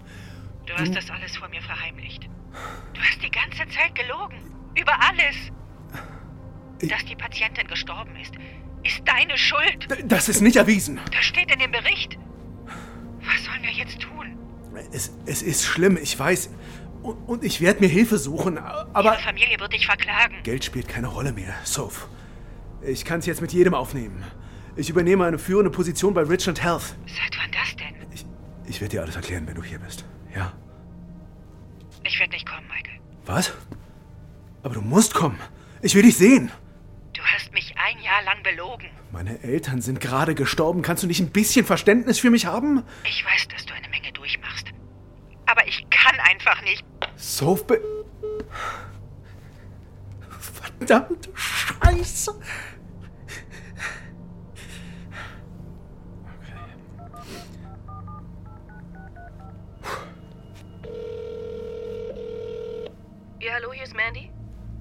Du 0.66 0.74
hast 0.74 0.96
das 0.96 1.10
alles 1.12 1.38
vor 1.38 1.48
mir 1.50 1.62
verheimlicht. 1.62 2.28
Du 2.94 3.02
hast 3.02 3.22
die 3.22 3.30
ganze 3.30 3.68
Zeit 3.76 3.94
gelogen. 3.96 4.38
Über 4.76 4.94
alles. 5.02 5.36
Dass 6.90 7.06
die 7.06 7.16
Patientin 7.16 7.68
gestorben 7.68 8.16
ist, 8.16 8.34
ist 8.84 9.02
deine 9.06 9.38
Schuld. 9.38 9.88
Das 10.06 10.30
ist 10.30 10.42
nicht 10.42 10.56
erwiesen. 10.56 11.00
Das 11.14 11.26
steht 11.26 11.52
in 11.52 11.60
dem 11.60 11.72
Bericht. 11.72 12.18
Was 13.22 13.46
sollen 13.46 13.62
wir 13.62 13.72
jetzt 13.72 14.00
tun? 14.02 14.36
Es, 14.92 15.12
es 15.28 15.44
ist 15.44 15.66
schlimm, 15.66 15.98
ich 16.02 16.18
weiß. 16.18 16.50
Und, 17.04 17.16
und 17.28 17.44
ich 17.44 17.62
werde 17.62 17.80
mir 17.80 17.88
Hilfe 17.88 18.18
suchen, 18.18 18.58
aber 18.58 19.14
Ihre 19.14 19.22
Familie 19.24 19.60
wird 19.60 19.74
dich 19.74 19.86
verklagen. 19.86 20.36
Geld 20.44 20.64
spielt 20.64 20.88
keine 20.88 21.08
Rolle 21.08 21.32
mehr, 21.32 21.54
Soph. 21.64 22.08
Ich 22.84 23.06
kann 23.06 23.20
es 23.20 23.26
jetzt 23.26 23.42
mit 23.42 23.54
jedem 23.54 23.74
aufnehmen. 23.74 24.24
Ich 24.76 24.90
übernehme 24.90 25.26
eine 25.26 25.38
führende 25.40 25.70
Position 25.72 26.14
bei 26.14 26.22
Richland 26.24 26.64
Health. 26.64 26.96
Seit 27.08 27.38
wann 27.40 27.52
das 27.52 27.76
denn? 27.76 27.96
Ich, 28.14 28.26
Ich 28.68 28.82
werde 28.82 28.92
dir 28.98 29.02
alles 29.02 29.16
erklären, 29.16 29.48
wenn 29.48 29.56
du 29.56 29.64
hier 29.64 29.80
bist. 29.80 30.06
Ja? 30.36 30.54
Ich 32.04 32.20
werde 32.20 32.32
nicht 32.34 32.48
kommen, 32.48 32.68
Michael. 32.68 33.00
Was? 33.26 33.54
Aber 34.64 34.76
du 34.76 34.82
musst 34.82 35.14
kommen. 35.14 35.40
Ich 35.82 35.94
will 35.96 36.04
dich 36.04 36.18
sehen. 36.18 36.52
Du 37.14 37.22
hast 37.24 37.52
mich 37.54 37.74
ein 37.78 38.02
Jahr 38.04 38.24
lang 38.24 38.42
belogen. 38.44 38.88
Meine 39.12 39.44
Eltern 39.44 39.82
sind 39.82 40.00
gerade 40.00 40.36
gestorben. 40.36 40.82
Kannst 40.82 41.04
du 41.04 41.08
nicht 41.08 41.20
ein 41.20 41.32
bisschen 41.32 41.66
Verständnis 41.66 42.20
für 42.20 42.30
mich 42.30 42.46
haben? 42.46 42.84
Ich 43.06 43.26
weiß, 43.26 43.48
dass 43.50 43.66
du 43.66 43.74
eine 43.74 43.90
Menge 43.90 44.12
durchmachst. 44.14 44.68
Aber 45.46 45.68
ich 45.68 45.86
kann 45.90 46.18
einfach 46.22 46.62
nicht. 46.64 46.84
Be 47.68 47.80
Verdammte 50.40 51.30
Scheiße. 51.36 52.34
Ja, 63.40 63.54
hallo, 63.54 63.72
hier 63.74 63.84
ist 63.84 63.96
Mandy. 63.96 64.32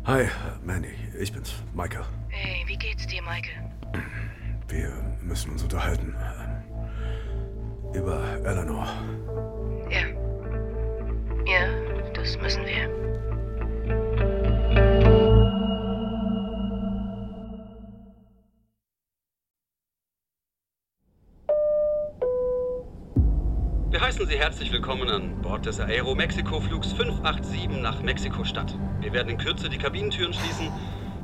Hi, 0.04 0.28
Mandy. 0.64 0.88
Ich 1.18 1.32
bin's, 1.32 1.54
Michael. 1.74 2.04
Hey, 2.28 2.62
wie 2.66 2.76
geht's 2.76 3.06
dir, 3.06 3.22
Michael? 3.22 3.70
Wir 4.68 4.90
müssen 5.22 5.52
uns 5.52 5.62
unterhalten. 5.62 6.14
ähm, 6.18 7.94
Über 7.94 8.22
Eleanor. 8.44 8.86
Ja. 9.90 10.19
Das 12.20 12.36
müssen 12.38 12.66
wir. 12.66 12.86
Wir 23.90 24.00
heißen 24.02 24.26
Sie 24.26 24.38
herzlich 24.38 24.70
willkommen 24.70 25.08
an 25.08 25.40
Bord 25.40 25.64
des 25.64 25.80
Aero-Mexiko-Flugs 25.80 26.92
587 26.92 27.80
nach 27.80 28.02
Mexiko-Stadt. 28.02 28.76
Wir 29.00 29.14
werden 29.14 29.30
in 29.30 29.38
Kürze 29.38 29.70
die 29.70 29.78
Kabinentüren 29.78 30.34
schließen. 30.34 30.70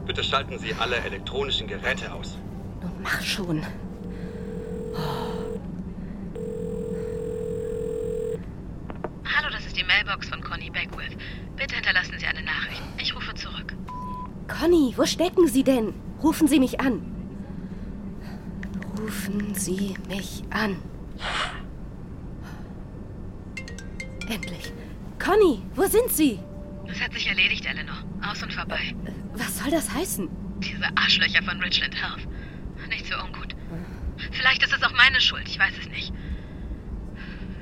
Bitte 0.07 0.25
schalten 0.25 0.59
Sie 0.59 0.73
alle 0.73 0.97
elektronischen 0.97 1.67
Geräte 1.67 2.11
aus. 2.15 2.39
Nun 2.81 3.03
mach 3.03 3.21
schon. 3.21 3.67
Hallo, 9.39 9.51
das 9.51 9.67
ist 9.67 9.77
die 9.77 9.85
Mailbox 9.85 10.29
von 10.29 10.41
Connie 10.41 10.71
Beckwith. 10.71 11.17
Bitte 11.57 11.75
hinterlassen 11.75 12.19
Sie 12.19 12.27
eine 12.27 12.43
Nachricht. 12.43 12.83
Ich 12.99 13.15
rufe 13.15 13.35
zurück. 13.35 13.75
Conny, 14.49 14.95
wo 14.97 15.05
stecken 15.07 15.49
Sie 15.49 15.65
denn? 15.65 15.95
Rufen 16.23 16.49
Sie 16.49 16.61
mich 16.61 16.81
an. 16.81 17.03
Rufen 18.99 19.55
Sie 19.55 19.95
mich 20.09 20.43
an. 20.51 20.77
Endlich. 24.29 24.73
Conny, 25.19 25.63
wo 25.75 25.85
sind 25.85 26.11
Sie? 26.11 26.39
Das 26.87 27.01
hat 27.01 27.13
sich 27.13 27.29
erledigt, 27.29 27.67
Eleanor. 27.67 27.97
Aus 28.23 28.43
und 28.43 28.53
vorbei. 28.53 28.95
Was 29.35 29.59
soll 29.59 29.71
das 29.71 29.93
heißen? 29.93 30.29
Diese 30.59 30.89
Arschlöcher 30.97 31.43
von 31.43 31.61
Richland 31.61 31.95
Health. 31.95 32.27
Nicht 32.89 33.07
so 33.07 33.15
ungut. 33.19 33.55
Vielleicht 34.33 34.63
ist 34.63 34.73
es 34.73 34.83
auch 34.83 34.93
meine 34.93 35.21
Schuld, 35.21 35.47
ich 35.49 35.59
weiß 35.59 35.75
es 35.81 35.89
nicht. 35.89 36.13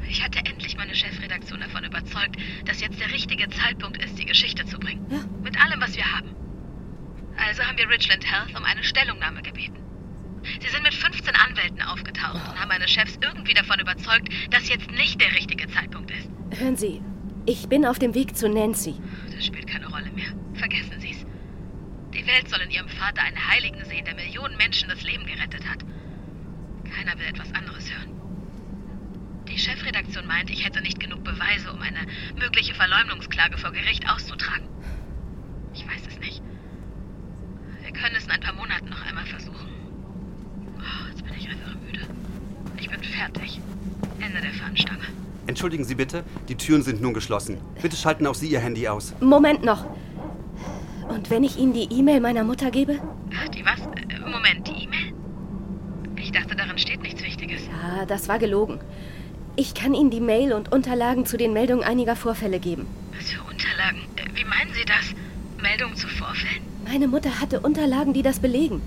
Ich 0.08 0.22
hatte 0.22 0.38
endlich 0.38 0.76
meine 0.76 0.94
Chefredaktion 0.94 1.60
davon 1.60 1.84
überzeugt, 1.84 2.36
dass 2.66 2.80
jetzt 2.80 3.00
der 3.00 3.10
richtige 3.10 3.48
Zeitpunkt 3.48 4.02
ist, 4.04 4.18
die 4.18 4.26
Geschichte 4.26 4.64
zu 4.66 4.78
bringen. 4.78 5.04
Ja. 5.10 5.18
Mit 5.42 5.60
allem, 5.60 5.80
was 5.80 5.96
wir 5.96 6.04
haben. 6.04 6.30
Also 7.46 7.62
haben 7.62 7.76
wir 7.76 7.88
Richland 7.88 8.24
Health 8.24 8.56
um 8.56 8.64
eine 8.64 8.82
Stellungnahme 8.82 9.42
gebeten. 9.42 9.78
Sie 10.60 10.68
sind 10.68 10.82
mit 10.82 10.94
15 10.94 11.34
Anwälten 11.34 11.82
aufgetaucht 11.82 12.34
und 12.48 12.60
haben 12.60 12.68
meine 12.68 12.88
Chefs 12.88 13.18
irgendwie 13.22 13.54
davon 13.54 13.78
überzeugt, 13.80 14.28
dass 14.50 14.68
jetzt 14.68 14.90
nicht 14.90 15.20
der 15.20 15.32
richtige 15.32 15.68
Zeitpunkt 15.68 16.10
ist. 16.10 16.28
Hören 16.58 16.76
Sie, 16.76 17.02
ich 17.46 17.68
bin 17.68 17.84
auf 17.84 17.98
dem 17.98 18.14
Weg 18.14 18.36
zu 18.36 18.48
Nancy. 18.48 18.94
Das 19.34 19.46
spielt 19.46 19.66
keine 19.66 19.88
Rolle 19.88 20.10
mehr. 20.12 20.32
Vergessen 20.54 21.00
Sie 21.00 21.10
es. 21.10 21.26
Die 22.14 22.26
Welt 22.26 22.48
soll 22.48 22.60
in 22.60 22.70
ihrem 22.70 22.88
Vater 22.88 23.22
einen 23.22 23.48
Heiligen 23.48 23.84
sehen, 23.84 24.04
der 24.04 24.14
Millionen 24.14 24.56
Menschen 24.56 24.88
das 24.88 25.02
Leben 25.02 25.26
gerettet 25.26 25.68
hat. 25.68 25.84
Keiner 26.94 27.18
will 27.18 27.26
etwas 27.26 27.52
anderes 27.52 27.90
hören. 27.92 28.14
Die 29.48 29.58
Chefredaktion 29.58 30.26
meint, 30.26 30.50
ich 30.50 30.64
hätte 30.64 30.80
nicht 30.80 31.00
genug 31.00 31.24
Beweise, 31.24 31.72
um 31.72 31.80
eine 31.80 32.06
mögliche 32.38 32.74
Verleumdungsklage 32.74 33.58
vor 33.58 33.72
Gericht 33.72 34.08
auszutragen. 34.08 34.68
Ich 35.74 35.86
weiß 35.86 36.06
es 36.08 36.18
nicht. 36.18 36.23
Wir 37.94 38.02
können 38.02 38.16
es 38.16 38.24
in 38.24 38.30
ein 38.32 38.40
paar 38.40 38.54
Monaten 38.54 38.88
noch 38.90 39.06
einmal 39.06 39.24
versuchen. 39.24 39.68
Oh, 40.78 41.08
jetzt 41.10 41.24
bin 41.24 41.32
ich 41.38 41.48
einfach 41.48 41.74
müde. 41.86 42.00
Ich 42.76 42.90
bin 42.90 43.00
fertig. 43.04 43.60
Ende 44.20 44.40
der 44.40 44.52
Fahnenstange. 44.52 45.04
Entschuldigen 45.46 45.84
Sie 45.84 45.94
bitte, 45.94 46.24
die 46.48 46.56
Türen 46.56 46.82
sind 46.82 47.00
nun 47.00 47.14
geschlossen. 47.14 47.58
Bitte 47.80 47.96
schalten 47.96 48.26
auch 48.26 48.34
Sie 48.34 48.48
Ihr 48.48 48.58
Handy 48.58 48.88
aus. 48.88 49.14
Moment 49.20 49.62
noch. 49.62 49.86
Und 51.08 51.30
wenn 51.30 51.44
ich 51.44 51.56
Ihnen 51.56 51.72
die 51.72 51.84
E-Mail 51.84 52.20
meiner 52.20 52.42
Mutter 52.42 52.72
gebe? 52.72 52.98
Die 53.54 53.64
was? 53.64 53.78
Äh, 53.80 54.18
Moment, 54.28 54.66
die 54.66 54.84
E-Mail? 54.84 55.14
Ich 56.16 56.32
dachte, 56.32 56.56
darin 56.56 56.76
steht 56.78 57.00
nichts 57.00 57.22
Wichtiges. 57.22 57.62
Ja, 57.66 58.06
das 58.06 58.26
war 58.28 58.40
gelogen. 58.40 58.80
Ich 59.54 59.72
kann 59.74 59.94
Ihnen 59.94 60.10
die 60.10 60.20
Mail 60.20 60.52
und 60.52 60.72
Unterlagen 60.72 61.26
zu 61.26 61.36
den 61.36 61.52
Meldungen 61.52 61.84
einiger 61.84 62.16
Vorfälle 62.16 62.58
geben. 62.58 62.88
Was 63.16 63.30
für 63.30 63.40
Unterlagen? 63.42 64.00
Äh, 64.16 64.34
Wie 64.34 64.44
meinen 64.44 64.72
Sie 64.72 64.84
das? 64.84 65.14
Meldungen 65.62 65.94
zu 65.96 66.08
Vorfällen? 66.08 66.73
Meine 66.84 67.08
Mutter 67.08 67.40
hatte 67.40 67.60
Unterlagen, 67.60 68.12
die 68.12 68.22
das 68.22 68.38
belegen. 68.40 68.82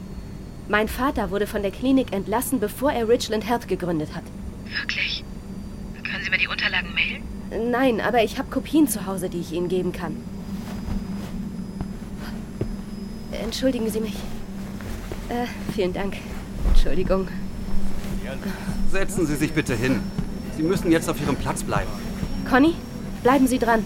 Mein 0.70 0.88
Vater 0.88 1.32
wurde 1.32 1.48
von 1.48 1.62
der 1.62 1.72
Klinik 1.72 2.14
entlassen, 2.14 2.60
bevor 2.60 2.92
er 2.92 3.08
Richland 3.08 3.48
Health 3.48 3.68
gegründet 3.68 4.10
hat. 4.14 4.24
Wirklich? 4.80 5.24
Können 6.04 6.24
Sie 6.24 6.30
mir 6.30 6.38
die 6.38 6.48
Unterlagen 6.48 6.94
mailen? 6.94 7.72
Nein, 7.72 8.02
aber 8.02 8.24
ich 8.24 8.38
habe 8.38 8.50
Kopien 8.50 8.88
zu 8.88 9.06
Hause, 9.06 9.30
die 9.30 9.40
ich 9.40 9.52
Ihnen 9.52 9.70
geben 9.70 9.92
kann. 9.92 10.18
Entschuldigen 13.32 13.90
Sie 13.90 14.02
mich. 14.02 14.16
Äh, 15.30 15.46
vielen 15.74 15.94
Dank. 15.94 16.16
Entschuldigung. 16.70 17.28
Setzen 18.92 19.26
Sie 19.26 19.36
sich 19.36 19.54
bitte 19.54 19.76
hin. 19.76 20.02
Sie 20.56 20.64
müssen 20.64 20.92
jetzt 20.92 21.10
auf 21.10 21.20
Ihrem 21.22 21.36
Platz 21.36 21.64
bleiben. 21.64 21.90
Conny, 22.50 22.74
bleiben 23.24 23.48
Sie 23.48 23.60
dran. 23.60 23.84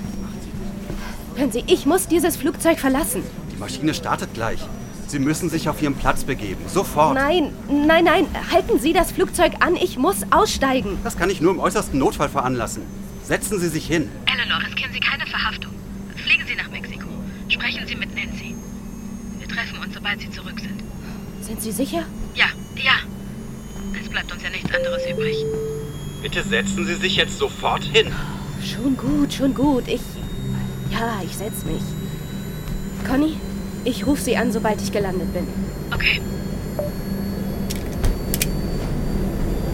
Hören 1.36 1.51
Sie, 1.51 1.63
ich 1.68 1.86
muss 1.86 2.08
dieses 2.08 2.38
Flugzeug 2.38 2.80
verlassen. 2.80 3.24
Die 3.62 3.65
Maschine 3.65 3.94
startet 3.94 4.34
gleich. 4.34 4.58
Sie 5.06 5.20
müssen 5.20 5.48
sich 5.48 5.70
auf 5.70 5.80
Ihren 5.84 5.94
Platz 5.94 6.24
begeben. 6.24 6.63
Sofort. 6.68 7.13
Nein, 7.13 7.53
nein, 7.70 8.06
nein. 8.06 8.25
Halten 8.51 8.80
Sie 8.80 8.91
das 8.91 9.12
Flugzeug 9.12 9.51
an. 9.60 9.75
Ich 9.75 10.00
muss 10.00 10.24
aussteigen. 10.32 10.98
Das 11.03 11.15
kann 11.15 11.30
ich 11.30 11.41
nur 11.41 11.51
im 11.51 11.60
äußersten 11.60 12.00
Notfall 12.00 12.30
veranlassen. 12.30 12.82
Setzen 13.24 13.60
Sie 13.60 13.68
sich 13.68 13.86
hin. 13.86 14.10
Eleanor, 14.25 14.65
riskieren 14.65 14.91
Sie 14.91 15.00
keine 15.00 15.27
Verhaftung. 15.27 15.72
Fliegen 16.15 16.44
Sie 16.48 16.56
nach 16.56 16.72
Mexiko. 16.72 17.06
Sprechen 17.50 17.86
Sie 17.86 17.96
mit 17.96 18.15
Nancy. 18.15 18.56
Wir 19.38 19.48
treffen 19.48 19.77
uns, 19.77 19.94
sobald 19.94 20.20
Sie 20.20 20.32
zurück 20.32 20.60
sind. 20.60 20.82
Sind 21.41 21.62
Sie 21.62 21.72
sicher? 21.72 22.03
Ja, 22.34 22.48
ja. 22.77 22.94
Es 24.01 24.10
bleibt 24.10 24.32
uns 24.32 24.41
ja 24.41 24.50
nichts 24.50 24.74
anderes 24.74 25.03
übrig. 25.08 25.36
Bitte 26.24 26.41
setzen 26.41 26.88
Sie 26.88 26.96
sich 26.96 27.15
jetzt 27.15 27.38
sofort 27.38 27.84
hin. 27.84 28.12
Schon 28.63 28.98
gut, 28.98 29.32
schon 29.32 29.53
gut. 29.53 29.88
Ich. 29.88 30.01
Ja, 30.89 31.22
ich 31.24 31.38
setz 31.38 31.63
mich. 31.63 31.84
Conny, 33.08 33.36
ich 33.83 34.05
rufe 34.05 34.21
Sie 34.21 34.38
an, 34.38 34.51
sobald 34.51 34.81
ich 34.81 34.91
gelandet 34.91 35.33
bin. 35.33 35.47
Okay. 35.93 36.21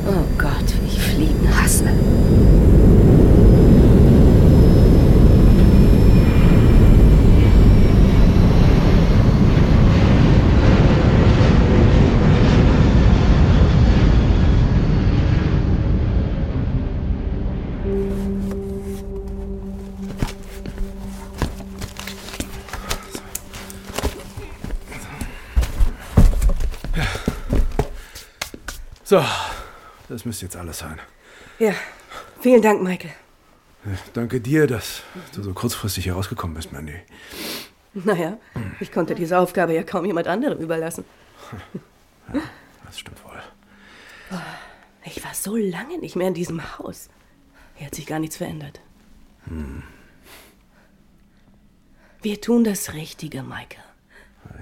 Oh 0.07 0.23
Gott, 0.37 0.73
wie 0.81 0.87
ich 0.87 0.99
Fliegen 0.99 1.49
hasse. 1.61 1.85
So, 29.09 29.23
das 30.09 30.25
müsste 30.25 30.43
jetzt 30.43 30.57
alles 30.57 30.79
sein. 30.79 30.99
Ja, 31.59 31.73
vielen 32.41 32.61
Dank, 32.61 32.83
Michael. 32.83 33.13
Danke 34.13 34.41
dir, 34.41 34.67
dass 34.67 35.01
du 35.33 35.43
so 35.43 35.53
kurzfristig 35.53 36.03
hier 36.03 36.13
rausgekommen 36.13 36.57
bist, 36.57 36.73
Mandy. 36.73 36.99
Naja, 37.93 38.37
ich 38.81 38.91
konnte 38.91 39.15
diese 39.15 39.39
Aufgabe 39.39 39.73
ja 39.73 39.83
kaum 39.83 40.03
jemand 40.03 40.27
anderem 40.27 40.59
überlassen. 40.59 41.05
Das 42.85 42.99
stimmt 42.99 43.23
wohl. 43.23 43.41
Ich 45.05 45.23
war 45.23 45.33
so 45.33 45.55
lange 45.55 45.99
nicht 45.99 46.17
mehr 46.17 46.27
in 46.27 46.33
diesem 46.33 46.77
Haus. 46.77 47.07
Hier 47.75 47.87
hat 47.87 47.95
sich 47.95 48.07
gar 48.07 48.19
nichts 48.19 48.35
verändert. 48.35 48.81
Wir 52.21 52.41
tun 52.41 52.65
das 52.65 52.91
Richtige, 52.91 53.41
Michael. 53.41 53.86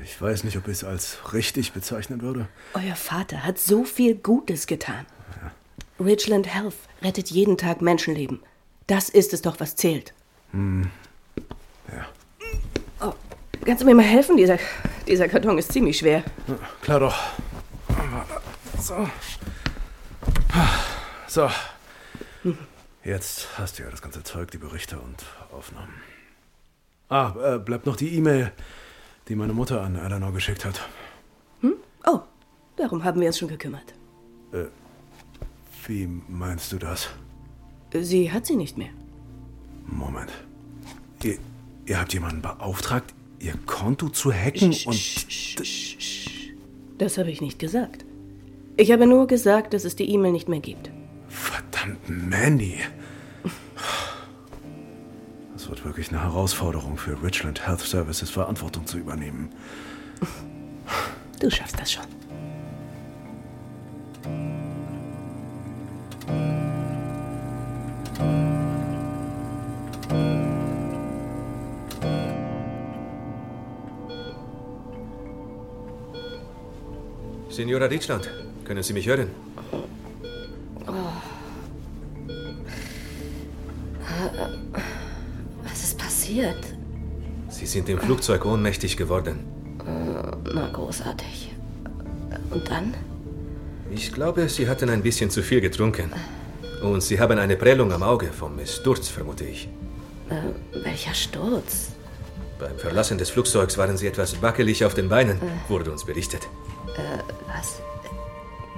Ich 0.04 0.22
weiß 0.22 0.44
nicht, 0.44 0.58
ob 0.58 0.68
ich 0.68 0.74
es 0.74 0.84
als 0.84 1.34
richtig 1.34 1.74
bezeichnen 1.74 2.22
würde. 2.22 2.48
Euer 2.74 2.96
Vater 2.96 3.44
hat 3.44 3.60
so 3.60 3.84
viel 3.84 4.16
Gutes 4.16 4.68
getan. 4.68 5.06
Ridgeland 6.00 6.54
Health 6.54 6.76
rettet 7.02 7.32
jeden 7.32 7.58
Tag 7.58 7.82
Menschenleben. 7.82 8.42
Das 8.88 9.10
ist 9.10 9.34
es 9.34 9.42
doch, 9.42 9.60
was 9.60 9.76
zählt. 9.76 10.14
Hm. 10.52 10.92
Ja. 11.92 12.06
Oh, 13.02 13.14
kannst 13.66 13.82
du 13.82 13.86
mir 13.86 13.96
mal 13.96 14.04
helfen? 14.04 14.38
Dieser, 14.38 14.60
dieser 15.08 15.28
Karton 15.28 15.58
ist 15.58 15.72
ziemlich 15.72 15.98
schwer. 15.98 16.24
Ja, 16.48 16.58
klar 16.82 17.00
doch. 17.00 17.16
So. 18.80 19.10
So. 21.28 21.50
Jetzt 23.04 23.48
hast 23.58 23.80
du 23.80 23.84
ja 23.84 23.90
das 23.90 24.02
ganze 24.02 24.24
Zeug, 24.24 24.52
die 24.52 24.58
Berichte 24.58 25.00
und 25.00 25.24
Aufnahmen. 25.52 25.94
Ah, 27.10 27.56
äh, 27.56 27.60
bleibt 27.60 27.86
noch 27.86 27.96
die 27.96 28.16
E-Mail, 28.16 28.52
die 29.28 29.36
meine 29.36 29.54
Mutter 29.54 29.82
an 29.82 29.96
Eleanor 29.96 30.32
geschickt 30.34 30.66
hat. 30.66 30.82
Hm? 31.62 31.76
Oh, 32.06 32.20
darum 32.76 33.04
haben 33.04 33.20
wir 33.20 33.28
uns 33.28 33.38
schon 33.38 33.48
gekümmert. 33.48 33.94
Äh, 34.52 34.66
wie 35.88 36.08
meinst 36.28 36.72
du 36.72 36.78
das? 36.78 37.10
Sie 37.94 38.32
hat 38.32 38.46
sie 38.46 38.56
nicht 38.56 38.78
mehr. 38.78 38.90
Moment. 39.88 40.32
Ihr, 41.24 41.38
ihr 41.86 42.00
habt 42.00 42.14
jemanden 42.14 42.42
beauftragt, 42.42 43.14
ihr 43.40 43.54
Konto 43.66 44.10
zu 44.10 44.34
hacken 44.34 44.74
sch, 44.74 44.88
und. 44.88 44.96
Sch, 44.96 45.60
sch, 45.60 46.30
das 46.98 47.18
habe 47.18 47.32
ich 47.32 47.42
nicht 47.42 47.60
gesagt. 47.60 48.06
Ich 48.78 48.92
habe 48.92 49.08
nur 49.08 49.28
gesagt, 49.28 49.74
dass 49.74 49.86
es 49.86 49.96
die 49.96 50.10
E-Mail 50.10 50.32
nicht 50.32 50.50
mehr 50.50 50.60
gibt. 50.60 50.92
Verdammt, 51.30 52.10
Mandy. 52.10 52.80
Das 55.66 55.72
wird 55.72 55.84
wirklich 55.84 56.10
eine 56.10 56.22
Herausforderung 56.22 56.96
für 56.96 57.24
Richland 57.24 57.66
Health 57.66 57.80
Services, 57.80 58.30
Verantwortung 58.30 58.86
zu 58.86 59.00
übernehmen. 59.00 59.50
Du 61.40 61.50
schaffst 61.50 61.80
das 61.80 61.92
schon. 61.92 62.06
Signora 77.50 77.86
Richland, 77.86 78.30
können 78.66 78.84
Sie 78.84 78.94
mich 78.94 79.08
hören? 79.08 79.45
Passiert? 86.36 86.66
Sie 87.50 87.66
sind 87.66 87.90
im 87.90 88.00
Flugzeug 88.00 88.46
ohnmächtig 88.46 88.98
geworden. 88.98 89.46
Na, 90.54 90.70
großartig. 90.72 91.54
Und 92.52 92.70
dann? 92.70 92.94
Ich 93.92 94.12
glaube, 94.12 94.50
Sie 94.50 94.68
hatten 94.68 94.90
ein 94.90 95.02
bisschen 95.02 95.30
zu 95.30 95.42
viel 95.42 95.62
getrunken. 95.62 96.12
Und 96.82 97.02
Sie 97.02 97.20
haben 97.20 97.38
eine 97.38 97.56
Prellung 97.56 97.92
am 97.94 98.04
Auge 98.04 98.28
vom 98.28 98.54
Sturz, 98.66 99.08
vermute 99.08 99.46
ich. 99.46 99.70
Äh, 100.30 100.84
welcher 100.84 101.14
Sturz? 101.14 101.92
Beim 102.60 102.78
Verlassen 102.78 103.18
des 103.18 103.30
Flugzeugs 103.30 103.78
waren 103.78 103.98
Sie 103.98 104.08
etwas 104.08 104.42
wackelig 104.42 104.84
auf 104.84 104.94
den 104.94 105.08
Beinen, 105.08 105.38
äh. 105.38 105.70
wurde 105.70 105.92
uns 105.92 106.04
berichtet. 106.06 106.48
Äh, 106.98 107.20
was? 107.48 107.80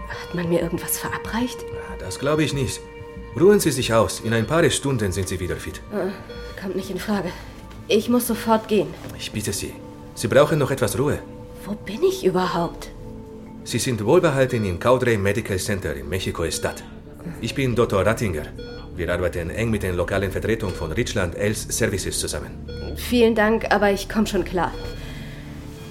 Hat 0.07 0.35
man 0.35 0.49
mir 0.49 0.61
irgendwas 0.61 0.97
verabreicht? 0.97 1.59
Das 1.99 2.19
glaube 2.19 2.43
ich 2.43 2.53
nicht. 2.53 2.79
Ruhen 3.39 3.59
Sie 3.59 3.71
sich 3.71 3.93
aus. 3.93 4.19
In 4.19 4.33
ein 4.33 4.45
paar 4.45 4.69
Stunden 4.69 5.11
sind 5.11 5.27
Sie 5.27 5.39
wieder 5.39 5.55
fit. 5.55 5.81
Äh, 5.91 6.09
kommt 6.61 6.75
nicht 6.75 6.89
in 6.89 6.99
Frage. 6.99 7.29
Ich 7.87 8.09
muss 8.09 8.27
sofort 8.27 8.67
gehen. 8.67 8.87
Ich 9.17 9.31
bitte 9.31 9.53
Sie. 9.53 9.73
Sie 10.15 10.27
brauchen 10.27 10.59
noch 10.59 10.71
etwas 10.71 10.97
Ruhe. 10.97 11.19
Wo 11.65 11.73
bin 11.73 12.03
ich 12.03 12.25
überhaupt? 12.25 12.89
Sie 13.63 13.79
sind 13.79 14.03
wohlbehalten 14.03 14.65
im 14.65 14.79
Caudray 14.79 15.17
Medical 15.17 15.57
Center 15.57 15.93
in 15.93 16.09
Mexiko-Stadt. 16.09 16.83
Ich 17.41 17.53
bin 17.53 17.75
Dr. 17.75 18.05
Rattinger. 18.05 18.45
Wir 18.95 19.13
arbeiten 19.13 19.49
eng 19.49 19.69
mit 19.69 19.83
den 19.83 19.95
lokalen 19.95 20.31
Vertretungen 20.31 20.75
von 20.75 20.91
Richland 20.91 21.35
Els 21.35 21.67
Services 21.69 22.19
zusammen. 22.19 22.51
Vielen 22.95 23.35
Dank, 23.35 23.71
aber 23.71 23.91
ich 23.91 24.09
komme 24.09 24.25
schon 24.25 24.43
klar. 24.43 24.71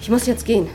Ich 0.00 0.11
muss 0.11 0.26
jetzt 0.26 0.44
gehen. 0.44 0.68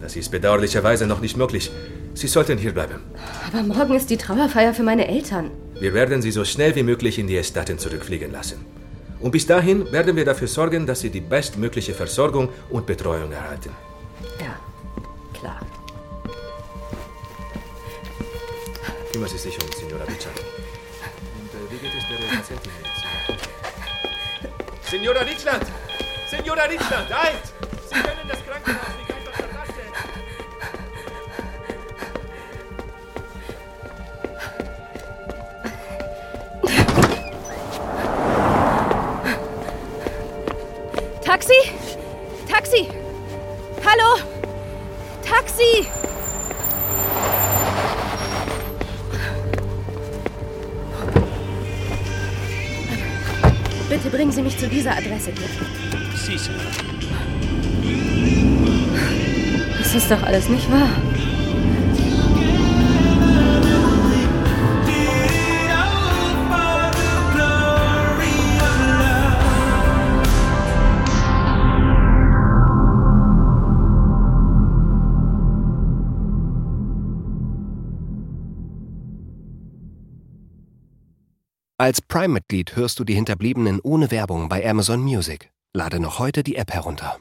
Das 0.00 0.16
ist 0.16 0.30
bedauerlicherweise 0.30 1.06
noch 1.06 1.20
nicht 1.20 1.36
möglich. 1.36 1.70
Sie 2.14 2.26
sollten 2.26 2.58
hier 2.58 2.72
bleiben. 2.72 3.00
Aber 3.46 3.62
morgen 3.62 3.94
ist 3.94 4.10
die 4.10 4.16
Trauerfeier 4.16 4.74
für 4.74 4.82
meine 4.82 5.08
Eltern. 5.08 5.50
Wir 5.80 5.94
werden 5.94 6.20
Sie 6.20 6.30
so 6.30 6.44
schnell 6.44 6.74
wie 6.74 6.82
möglich 6.82 7.18
in 7.18 7.26
die 7.26 7.36
Estaten 7.36 7.78
zurückfliegen 7.78 8.32
lassen. 8.32 8.64
Und 9.20 9.30
bis 9.32 9.46
dahin 9.46 9.90
werden 9.92 10.16
wir 10.16 10.24
dafür 10.24 10.48
sorgen, 10.48 10.86
dass 10.86 11.00
Sie 11.00 11.10
die 11.10 11.20
bestmögliche 11.20 11.94
Versorgung 11.94 12.48
und 12.70 12.86
Betreuung 12.86 13.30
erhalten. 13.32 13.70
Ja, 14.40 14.58
klar. 15.38 15.60
Kümmern 19.12 19.28
Sie 19.28 19.38
sich 19.38 19.54
um 19.62 19.70
Signora 19.72 20.04
Richard. 20.04 20.38
Und 20.38 21.50
äh, 21.52 21.70
wie 21.70 21.78
geht 21.78 21.92
es 21.98 22.08
der 22.08 22.16
Patientin 22.36 22.72
jetzt? 22.82 23.00
Signora 24.90 25.20
Richland! 25.20 25.66
Signora 26.28 26.62
Richland, 26.62 27.14
halt! 27.14 27.44
Sie 27.88 27.94
können 27.94 28.26
das 28.28 28.39
Taxi! 41.40 41.72
Taxi! 42.46 42.88
Hallo! 43.82 44.20
Taxi! 45.24 45.88
Bitte 53.88 54.10
bringen 54.10 54.30
Sie 54.30 54.42
mich 54.42 54.58
zu 54.58 54.68
dieser 54.68 54.92
Adresse 54.92 55.32
hier. 55.32 55.48
Sie, 56.14 56.36
Sir. 56.36 56.52
Das 59.78 59.94
ist 59.94 60.10
doch 60.10 60.22
alles 60.24 60.46
nicht 60.50 60.70
wahr. 60.70 60.90
Als 81.80 82.02
Prime-Mitglied 82.02 82.76
hörst 82.76 82.98
du 82.98 83.04
die 83.04 83.14
Hinterbliebenen 83.14 83.80
ohne 83.82 84.10
Werbung 84.10 84.50
bei 84.50 84.68
Amazon 84.68 85.00
Music. 85.00 85.50
Lade 85.74 85.98
noch 85.98 86.18
heute 86.18 86.42
die 86.42 86.56
App 86.56 86.70
herunter. 86.70 87.16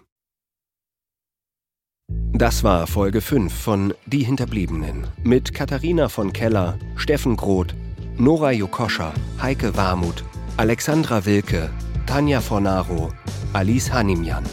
Das 2.34 2.62
war 2.62 2.86
Folge 2.86 3.22
5 3.22 3.54
von 3.54 3.94
Die 4.06 4.26
Hinterbliebenen 4.26 5.08
mit 5.24 5.54
Katharina 5.54 6.10
von 6.10 6.34
Keller, 6.34 6.78
Steffen 6.98 7.38
Groth, 7.38 7.74
Nora 8.18 8.52
Jokoscha, 8.52 9.14
Heike 9.42 9.78
Warmuth, 9.78 10.26
Alexandra 10.58 11.26
Wilke, 11.26 11.70
Tanja 12.06 12.42
Fornaro, 12.42 13.14
Alice 13.54 13.90
Hanimjan. 13.94 14.44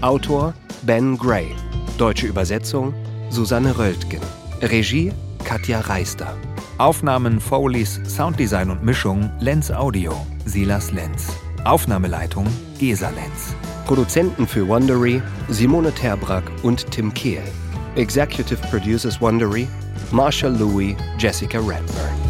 Autor 0.00 0.54
Ben 0.82 1.18
Gray. 1.18 1.48
Deutsche 1.98 2.28
Übersetzung 2.28 2.94
Susanne 3.30 3.76
Röltgen. 3.76 4.20
Regie 4.62 5.12
Katja 5.42 5.80
Reister. 5.80 6.36
Aufnahmen, 6.78 7.40
Foleys, 7.40 8.00
Sounddesign 8.06 8.70
und 8.70 8.84
Mischung 8.84 9.30
Lenz 9.40 9.70
Audio, 9.70 10.12
Silas 10.44 10.92
Lenz. 10.92 11.34
Aufnahmeleitung 11.64 12.46
Gesa 12.78 13.08
Lenz. 13.10 13.54
Produzenten 13.86 14.46
für 14.46 14.68
Wondery 14.68 15.22
Simone 15.48 15.92
Terbrack 15.92 16.44
und 16.62 16.90
Tim 16.90 17.14
Kehl. 17.14 17.42
Executive 17.94 18.60
Producers 18.68 19.20
Wondery 19.22 19.66
Marshall 20.10 20.54
Louis, 20.54 20.94
Jessica 21.18 21.58
Redburn. 21.58 22.25